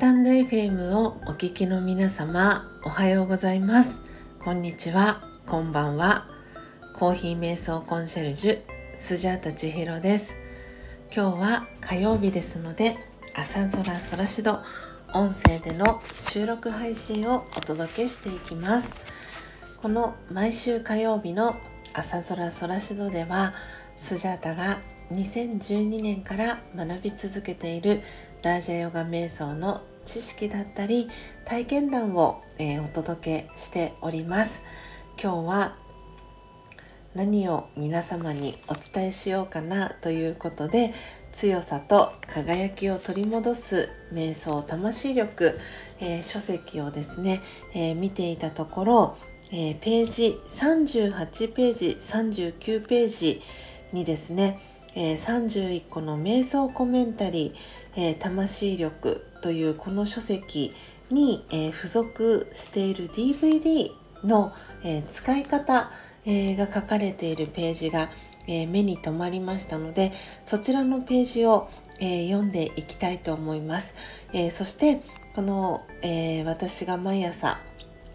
[0.00, 4.00] タンド FM をお聞きの皆様おはようございます。
[4.42, 5.22] こんにちは。
[5.44, 6.26] こんばんは。
[6.94, 8.58] コーヒー瞑想コンシェルジュ
[8.96, 10.36] スジャータ千尋です。
[11.14, 12.96] 今日は火曜日ですので
[13.36, 14.60] 朝空空しど
[15.12, 18.94] 音声での収録配信をお届けしていきます。
[19.82, 21.56] この毎週火曜日の
[21.92, 23.52] 朝空空しどでは
[23.98, 24.78] スジャータが
[25.12, 28.00] 2012年から学び続けている
[28.42, 31.08] ラージャヨガ瞑想の知識だったり
[31.44, 34.62] 体験談を、えー、お届けしております。
[35.22, 35.76] 今日は
[37.14, 40.94] 何を皆様にお伝えしようかなということで
[41.32, 45.58] 強さと輝きを取り戻す瞑想魂力、
[46.00, 47.40] えー、書籍をですね、
[47.74, 49.16] えー、見ていたところ、
[49.52, 53.42] えページ38ページ39ページ
[53.92, 54.60] にですね
[54.94, 60.74] え、31個の瞑想コメンタリー、えー、魂力というこの書籍
[61.10, 63.90] に、えー、付属している DVD
[64.24, 64.52] の、
[64.84, 65.90] え使い方、
[66.26, 68.10] えが書かれているページが、
[68.46, 70.12] え目に留まりましたので
[70.44, 71.68] そちらのページを、
[72.00, 73.94] え読んでいきたいと思います、
[74.34, 75.00] えそして
[75.34, 77.58] この、え私が毎朝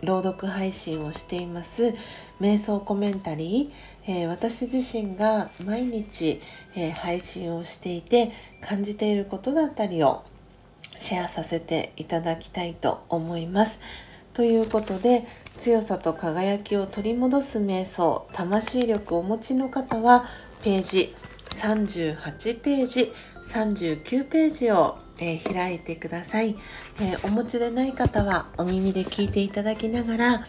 [0.03, 1.93] 朗読配信をしています
[2.39, 6.41] 瞑想コメンタリー、えー、私自身が毎日、
[6.75, 10.23] えー、配信をしていて感じていることだったりを
[10.97, 13.79] シェアさせていただきたいと思います。
[14.33, 15.25] ということで
[15.57, 20.25] 強さと輝きを取り戻す瞑想魂力をお持ちの方は
[20.63, 21.15] ページ
[21.51, 23.13] 38ページ
[23.45, 26.57] 39ページをえー、開いてください、
[26.99, 30.45] えー、お持ちでない方はお耳で聞いていただきながら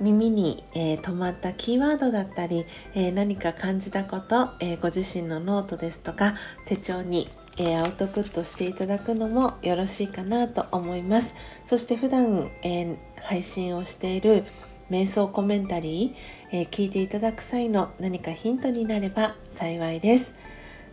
[0.00, 6.34] 耳に、えー、止まったキーワードだったり、え何か感じたこと、えご自身のノートですとか
[6.66, 11.34] 手帳に、えアウトプットしていただくのもよろしいかなと思います。
[11.64, 14.44] そして普段、え配信をしている
[14.90, 20.34] 瞑想コメンタリー、え聞いていただく際の何かヒントになれば幸いです。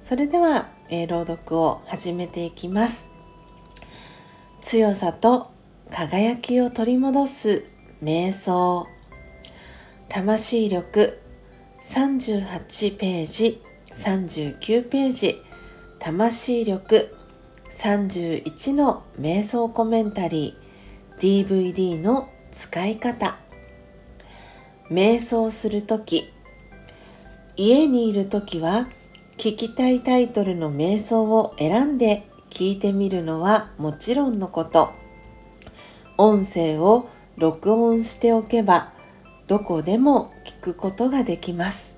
[0.03, 3.09] それではえー、朗読を始めていきます。
[4.59, 5.52] 強さと
[5.90, 7.66] 輝きを取り戻す
[8.03, 8.88] 瞑想。
[10.09, 11.18] 魂力
[11.88, 13.62] 38ページ
[13.96, 15.41] 39ページ。
[16.03, 17.16] 魂力。
[17.69, 21.45] 31の瞑想コメンタリー。
[21.45, 23.38] DVD の使い方。
[24.90, 26.34] 瞑想するとき
[27.56, 28.88] 家にいるときは
[29.38, 34.91] 聞きたいタイトルの瞑想を選んで聞いてみるのはもちろんのこと。
[36.17, 38.91] 音声を録音しておけば
[39.47, 41.95] どこでも聞くことができます。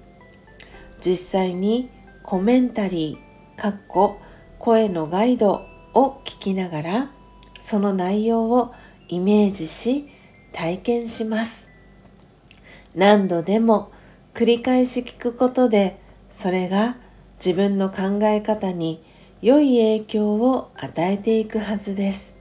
[1.00, 1.90] 実際に
[2.22, 3.33] コメンタリー
[3.64, 4.20] かっこ
[4.60, 7.12] 声のガイドを聞きながら
[7.62, 8.74] その内容を
[9.08, 10.10] イメージし
[10.52, 11.70] 体験します。
[12.94, 13.90] 何度でも
[14.34, 15.98] 繰り返し聞くことで
[16.30, 16.98] それが
[17.38, 19.02] 自分の考え方に
[19.42, 22.36] 良い影響を与えていくはずです。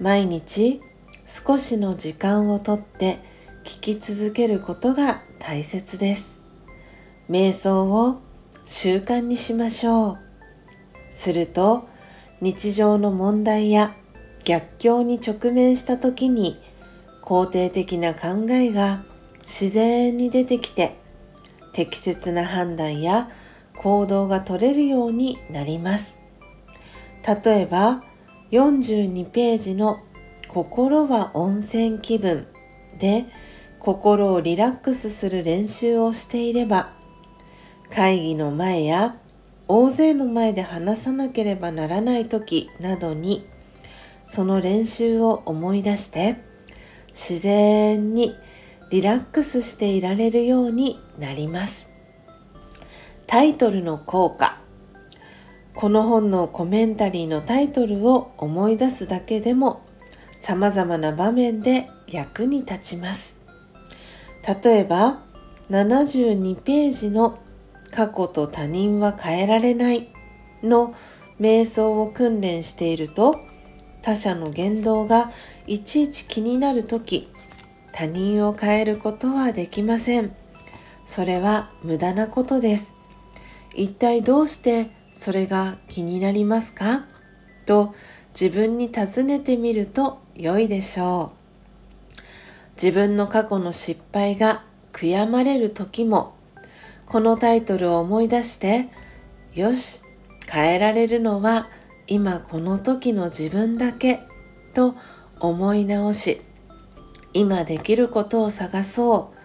[0.00, 0.80] 毎日
[1.26, 3.18] 少しの時間をとって
[3.64, 6.38] 聞き続けることが大切です。
[7.28, 8.20] 瞑想を
[8.66, 10.18] 習慣にしましょう。
[11.10, 11.88] すると
[12.40, 13.94] 日常の問題や
[14.44, 16.60] 逆境に直面した時に
[17.22, 19.04] 肯定的な考えが
[19.42, 20.96] 自然に出てきて
[21.72, 23.30] 適切な判断や
[23.76, 26.18] 行動が取れるようになります。
[27.44, 28.02] 例えば
[28.50, 30.00] 42ページの
[30.48, 32.46] 心は温泉気分
[32.98, 33.26] で
[33.78, 36.92] 心をリラックスする練習をしていれば
[37.94, 39.16] 会議の前や
[39.68, 43.46] 大勢の前で話さなければならない時などに
[44.26, 46.36] その練習を思い出して
[47.08, 48.34] 自然に
[48.90, 51.90] リラックスしていられるようになります。
[53.26, 54.58] タイトルの効果。
[55.74, 59.82] この本のコメンタリーのタイトルを思い出すだけでも
[60.38, 63.38] 様々な場面で役に立ちます。
[64.64, 65.20] 例えば
[65.70, 67.38] 72ページの
[67.92, 70.08] 過去と他人は変えられない。
[70.64, 70.94] の
[71.40, 73.40] 瞑想を訓練していると
[74.00, 75.30] 他者の言動が
[75.66, 77.28] いちいち気になるとき
[77.92, 80.34] 他人を変えることはできません。
[81.04, 82.94] それは無駄なことです。
[83.74, 87.06] 一体どうしてそれが気になりますか？
[87.66, 87.94] と
[88.38, 91.32] 自分に尋ねてみると良いでしょ
[92.16, 92.22] う。
[92.74, 94.62] 自分の過去の失敗が
[94.92, 96.34] 悔やまれる時も
[97.06, 98.88] このタイトルを思い出して
[99.54, 100.00] よし
[100.50, 101.68] 変えられるのは
[102.06, 104.20] 今この時の自分だけ
[104.74, 104.94] と
[105.40, 106.40] 思い直し
[107.34, 109.42] 今できることを探そう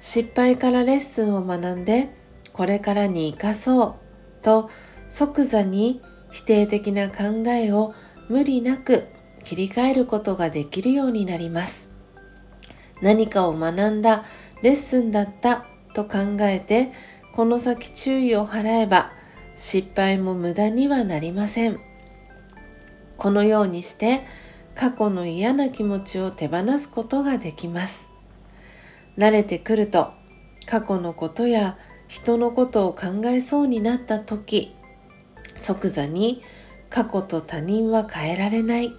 [0.00, 2.10] 失敗からレッスンを学んで
[2.52, 3.94] これからに生かそう
[4.42, 4.70] と
[5.08, 7.94] 即座に否定的な考えを
[8.28, 9.06] 無理なく
[9.44, 11.90] 切り替えることができるようになります。
[13.02, 14.24] 何かを学んだ
[14.62, 16.92] レッスンだったと考えて
[17.32, 19.12] この先注意を払えば
[19.56, 21.78] 失敗も無駄にはなりません。
[23.16, 24.20] このようにして
[24.74, 28.10] 過去の嫌な気持ちを手放すことができます。
[29.16, 30.12] 慣れてくると
[30.66, 31.76] 過去のことや
[32.08, 34.74] 人のことを考えそうになった時
[35.54, 36.42] 即座に
[36.90, 38.92] 過去と他人は変えられない。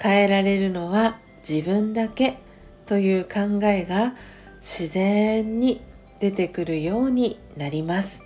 [0.00, 2.38] 変えられるのは自分だけ
[2.86, 4.14] という考えが
[4.60, 5.80] 自然に
[6.22, 8.22] 出てくるようになります。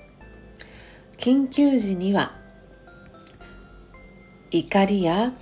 [1.17, 2.37] 緊急時には
[4.51, 5.33] 怒りや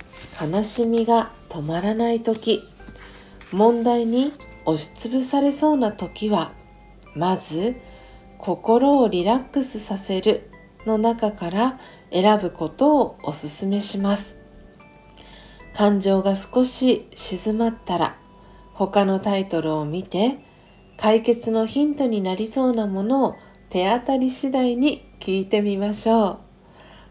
[0.41, 2.63] 悲しみが止まらない時
[3.51, 4.31] 問題に
[4.63, 6.53] 押しつぶされそうな時は
[7.13, 7.75] まず
[8.37, 10.49] 心をリラックスさせる
[10.85, 11.77] の中から
[12.09, 14.37] 選ぶことをお勧めします。
[15.73, 18.17] 感情が少し静まったら
[18.71, 20.44] 他のタイトルを見て
[20.97, 23.35] 解決のヒントになりそうなものを
[23.69, 26.37] 手当たり次第に聞いてみましょう。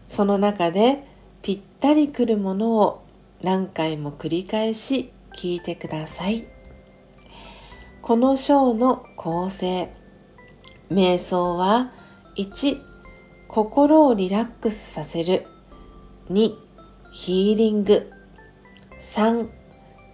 [0.05, 1.03] その中で
[1.41, 3.05] ぴったりくるものを
[3.41, 6.45] 何回も繰り返し聞いてください。
[8.01, 9.91] この章の構成
[10.91, 11.91] 瞑想は
[12.37, 12.81] 1
[13.47, 15.45] 心をリラックスさせる。
[16.29, 16.53] 2
[17.11, 18.11] ヒーリング。
[18.99, 19.47] 3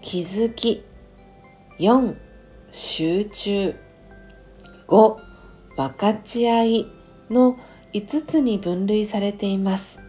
[0.01, 0.83] 気づき。
[1.79, 2.30] 4
[2.71, 3.75] 集中。
[4.88, 5.18] 5
[5.75, 6.88] 分かち合い
[7.29, 7.57] の
[7.94, 10.00] 5つに分類されています。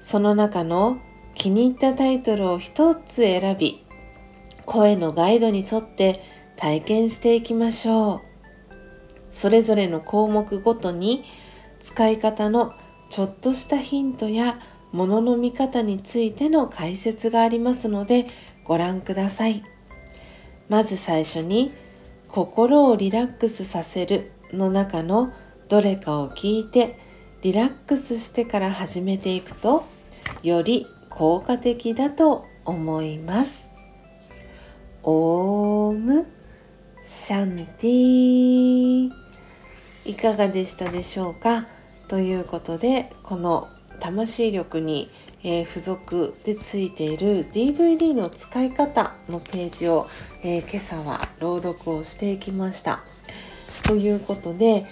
[0.00, 0.98] その中の
[1.34, 3.84] 気に入ったタイトルを1つ選び
[4.64, 6.22] 声のガイドに沿って
[6.56, 8.20] 体験していきましょう。
[9.28, 11.24] それぞれの項目ごとに
[11.82, 12.72] 使い方の
[13.10, 14.58] ちょっとしたヒントや
[14.92, 18.26] ものの見方についての解説がありますので
[18.64, 19.62] ご覧ください。
[20.68, 21.72] まず最初に
[22.28, 25.32] 心をリラックスさせるの中の
[25.68, 26.98] どれかを聞いて
[27.42, 29.84] リラックスしてから始めていくと
[30.42, 33.68] より効果的だと思います。
[35.02, 36.26] オーム
[37.02, 39.10] シャンティ
[40.06, 41.66] いかがでしたでしょうか？
[42.08, 43.68] ということでこの
[44.00, 45.10] 魂力に
[45.46, 50.08] えー、付属でついている DVD の使い方のページを、
[50.42, 53.00] えー、今朝は朗読をしていきました。
[53.86, 54.86] ということで、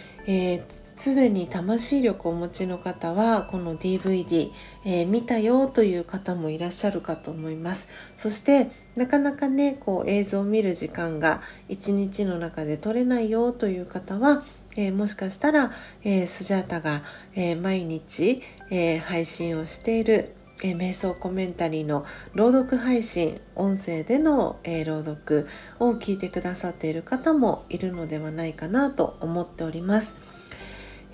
[0.69, 4.51] す、で、に魂力をお持ちの方はこの DVD、
[4.85, 14.45] えー、見たよという方もいらっしゃるかと思いますそしてなかなかねこう映像を見る時間が一日の中で撮れないよという方は
[14.77, 15.73] えー、もしかしたら、
[16.03, 17.03] えー、スジャータが、
[17.35, 20.35] えー、毎日、え配信をしている
[20.65, 25.49] え、瞑想コメンタリーの朗読配信音声での、え、朗読
[25.81, 30.17] を聞いてくださっている方もいるのではないかなと思っております、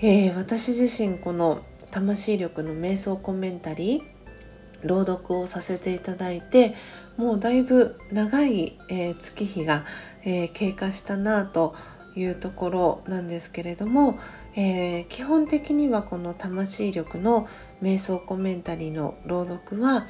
[0.01, 6.75] え、私自身この魂力の瞑想コメンタリー朗読をさせていただいて
[7.17, 9.85] もうだいぶ長い、え月日が、
[10.25, 11.75] え経過したなぁと
[12.19, 14.19] いうところなんですけれども、
[14.57, 17.47] えー、基本的にはこの魂力の
[17.83, 20.07] 瞑想コメンタリーの朗読は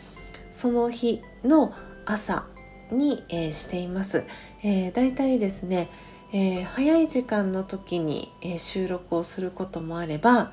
[0.50, 1.74] その日の
[2.06, 2.46] 朝
[2.90, 4.24] に、えー、しています。
[4.62, 5.88] えー、だいたいですね、
[6.32, 10.52] えー、早い時間の時に、えー、収録をすることもあれば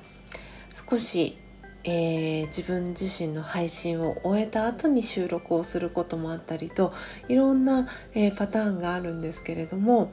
[0.74, 1.38] 少し、
[1.86, 6.94] えー、自分自身の配信を終えた後に収録をすることもあったりと
[7.30, 10.12] いろんな、え、パターンがあるんですけれども、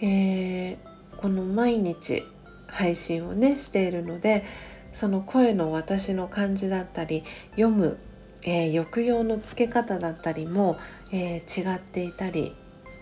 [0.00, 2.24] えー、この毎日
[2.66, 4.44] 配信をねしているので
[4.92, 7.98] その声の私の感じだったり読む、
[8.44, 10.76] えー、抑揚のつけ方だったりも、
[11.12, 12.54] えー、違っていたり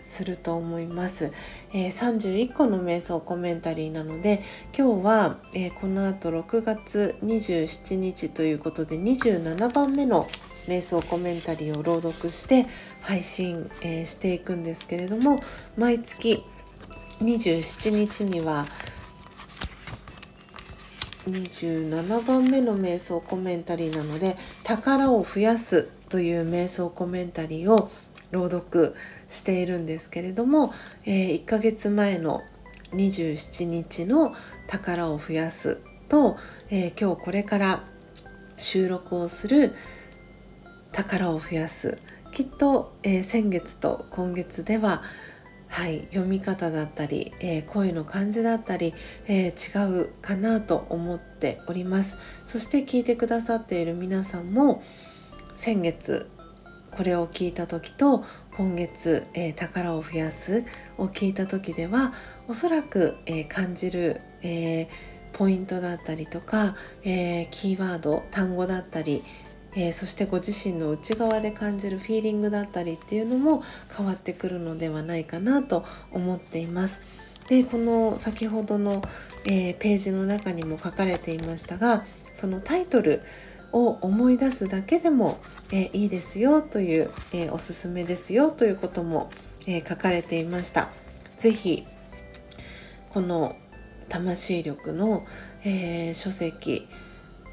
[0.02, 1.32] すると思います、
[1.72, 4.42] えー、31個の瞑想コメンタリーなので
[4.76, 10.26] 今日は、えー、この後6月27日ということで27番目の
[10.66, 12.66] 瞑想コメンタリーを朗読して
[13.00, 15.40] 配信、えー、していくんですけれども
[15.76, 16.44] 毎月
[17.22, 18.66] 27日には
[21.28, 27.90] 27番目の瞑想コメンタリーなので「宝を増やす」という瞑想コメンタリーを
[28.32, 28.94] 朗読
[29.28, 30.72] しているんですけれども、
[31.06, 32.42] えー、1ヶ月前の
[32.92, 34.34] 27日の
[34.66, 36.36] 「宝を増やすと」
[36.70, 37.84] えー、今日これから
[38.56, 39.74] 収録をする
[40.90, 41.98] 宝を増やす。
[42.32, 45.02] きっと、えー、先月と今月では
[45.72, 48.92] はい、読み方だったり、えー、声の感じだったり、
[49.26, 52.18] えー、違うかなと思っております。
[52.44, 54.82] そして聞いてくださっている皆さんも
[55.54, 56.30] 先月
[56.90, 58.22] これを聞いた時と
[58.54, 60.62] 今月、えー、宝を増やす
[60.98, 62.12] を聞いた時では
[62.48, 64.88] おそらく、え感じる、え
[65.32, 69.24] ポイントだったりとか、えキーワード単語だったり、
[69.74, 73.62] えー、そしてご自身の内側で感じるフィーリングだったりっていうのも
[73.96, 77.00] 変わってくるのではないかなと思っています。
[77.48, 79.02] でこの先ほどの、
[79.44, 83.22] えー、ページの中にも書かれていましたがそのタイトル
[83.72, 85.38] を思い出すだけでも、
[85.70, 89.30] えー、いいですよという、え、おすすめですよということも、
[89.66, 90.90] え、書かれていました。
[91.36, 91.86] ぜひ
[93.10, 93.56] この
[94.08, 95.24] 魂力の、
[95.64, 96.86] え書籍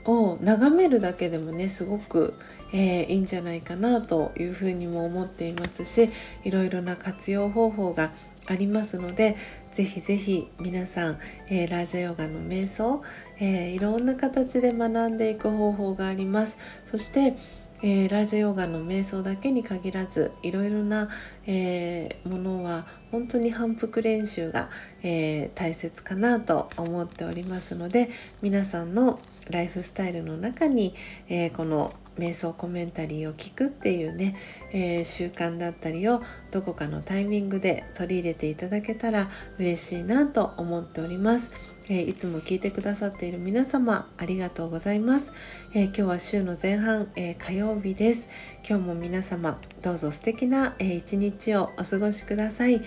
[0.06, 2.34] を眺めるだけでもねすごく、
[2.74, 6.10] えー、いいんじゃないかなというふうにも思っていますし
[6.44, 8.12] いろいろな活用方法が
[8.48, 9.36] ありますので
[9.72, 13.04] ぜひぜひ皆さん、えー、ラージャヨガの瞑想、
[13.40, 16.58] えー、いろんな形で学んでいく方法があります。
[16.86, 17.36] そして
[17.82, 21.08] えー、ラージャヨガの瞑想だけに限らずいろいろな、
[21.46, 24.70] えー、ものは本当に反復練習が、
[25.02, 28.10] え、大切かなと思っておりますので
[28.42, 30.94] 皆さんのライフスタイルの中に、
[31.28, 34.36] えー、この瞑想コメンタリーを聞くっていうね、
[34.74, 41.52] えー、習慣だったりをどこかのタイミングで取り入れていただけたら嬉しいなと思っております。
[41.90, 45.34] え、いつも聞いてくださっている皆様ありがとうございます。
[45.74, 48.30] え、今日は週の前半、え火曜日です。
[48.68, 52.82] 今日も皆様どうぞ素敵な、え一日をお過ごしください、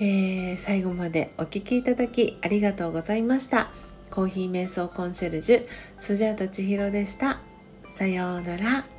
[0.00, 3.95] え最後までお聴きいただきありがとうございました。
[4.10, 5.66] コーヒー瞑想コンシェルジュ
[5.98, 7.40] スジャータ千尋でした。
[7.86, 8.95] さようなら。